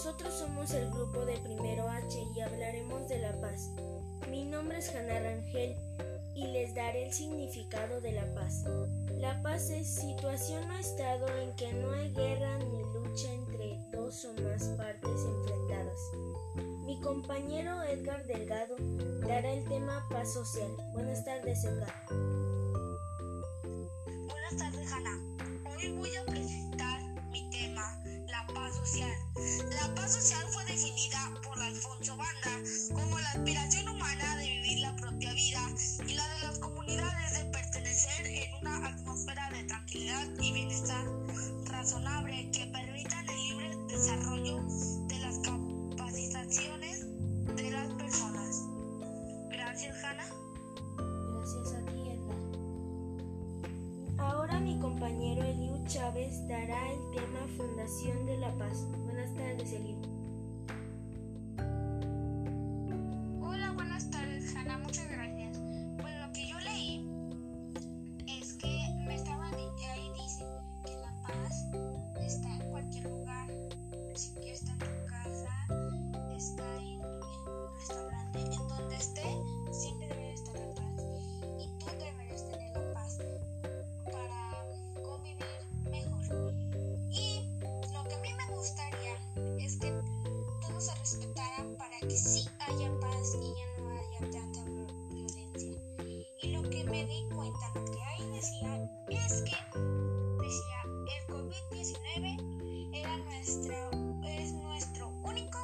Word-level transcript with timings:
somos 0.00 0.70
el 0.70 0.90
grupo 0.90 1.26
de 1.26 1.36
Primero 1.38 1.86
H 1.86 2.26
y 2.34 2.40
hablaremos 2.40 3.06
de 3.06 3.18
la 3.18 3.38
paz. 3.38 3.70
Mi 4.30 4.46
nombre 4.46 4.78
es 4.78 4.94
Hannah 4.94 5.20
Rangel 5.20 5.76
y 6.34 6.46
les 6.46 6.74
daré 6.74 7.04
el 7.04 7.12
significado 7.12 8.00
de 8.00 8.12
la 8.12 8.24
paz. 8.34 8.64
La 9.18 9.42
paz 9.42 9.68
es 9.68 9.94
situación 9.94 10.70
o 10.70 10.78
estado 10.78 11.26
en 11.36 11.54
que 11.56 11.74
no 11.74 11.90
hay 11.92 12.14
guerra 12.14 12.58
ni 12.60 12.82
lucha 12.94 13.30
entre 13.30 13.78
dos 13.92 14.24
o 14.24 14.32
más 14.42 14.68
partes 14.68 15.22
enfrentadas. 15.22 15.98
Mi 16.86 16.98
compañero 17.02 17.82
Edgar 17.82 18.24
Delgado 18.24 18.76
dará 19.20 19.52
el 19.52 19.68
tema 19.68 20.06
paz 20.08 20.32
social. 20.32 20.70
Buenas 20.94 21.22
tardes, 21.26 21.62
Edgar. 21.64 21.92
Buenas 24.28 24.56
tardes, 24.56 24.92
Hanna. 24.92 25.29
Social 30.10 30.44
fue 30.50 30.64
definida 30.64 31.32
por 31.44 31.56
Alfonso 31.62 32.16
Banda 32.16 32.68
como 32.92 33.16
la 33.20 33.30
aspiración 33.30 33.88
humana 33.88 34.36
de 34.38 34.44
vivir 34.44 34.80
la 34.80 34.96
propia 34.96 35.32
vida 35.34 35.60
y 36.04 36.14
la 36.14 36.28
de 36.34 36.40
las 36.40 36.58
comunidades 36.58 37.38
de 37.38 37.44
pertenecer 37.44 38.26
en 38.26 38.54
una 38.60 38.88
atmósfera 38.88 39.48
de 39.50 39.62
tranquilidad 39.64 40.28
y 40.40 40.52
bienestar 40.52 41.06
razonable 41.66 42.50
que 42.50 42.66
permitan 42.66 43.28
el 43.28 43.36
libre 43.36 43.70
desarrollo 43.86 44.60
de 45.06 45.18
las 45.20 45.38
capacitaciones 45.38 45.69
Chávez 55.90 56.46
dará 56.46 56.92
el 56.92 57.00
tema 57.10 57.40
Fundación 57.56 58.24
de 58.24 58.36
la 58.36 58.56
Paz. 58.58 58.86
Buenas 59.06 59.34
tardes, 59.34 59.72
Eliu. 59.72 59.96
Hola, 63.42 63.72
buenas 63.72 64.08
tardes, 64.08 64.54
Hanna. 64.54 64.78
Muchas 64.78 65.10
gracias. 65.10 65.29
Que 92.00 92.16
sí 92.16 92.48
haya 92.60 92.90
paz 93.00 93.34
y 93.34 93.54
ya 93.54 93.82
no 93.82 93.90
haya 93.90 94.30
tanta 94.32 94.64
vi- 94.64 94.86
violencia. 95.10 95.72
Y 96.42 96.48
lo 96.52 96.62
que 96.70 96.84
me 96.84 97.04
di 97.06 97.28
cuenta, 97.34 97.72
lo 97.74 97.84
que 97.84 98.02
ahí 98.02 98.30
decía, 98.30 98.90
es 99.08 99.42
que 99.42 99.56
decía 100.42 100.78
el 101.18 101.34
COVID-19 101.34 102.90
era 102.94 103.16
nuestro, 103.18 103.90
es 104.24 104.52
nuestro 104.52 105.08
único 105.22 105.58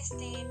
este, 0.00 0.46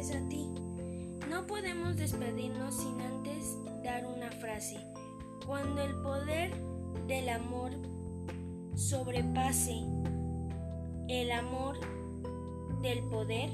A 0.00 0.28
ti. 0.30 0.48
No 1.28 1.46
podemos 1.46 1.94
despedirnos 1.98 2.74
sin 2.74 2.98
antes 3.02 3.58
dar 3.84 4.06
una 4.06 4.30
frase. 4.30 4.78
Cuando 5.44 5.82
el 5.82 5.94
poder 6.00 6.50
del 7.06 7.28
amor 7.28 7.72
sobrepase 8.74 9.74
el 11.06 11.30
amor 11.32 11.78
del 12.80 13.00
poder, 13.10 13.50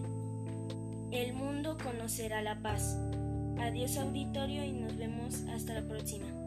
el 1.10 1.34
mundo 1.34 1.76
conocerá 1.82 2.40
la 2.42 2.62
paz. 2.62 2.96
Adiós 3.58 3.96
auditorio 3.96 4.64
y 4.64 4.72
nos 4.72 4.96
vemos 4.96 5.42
hasta 5.52 5.74
la 5.74 5.88
próxima. 5.88 6.45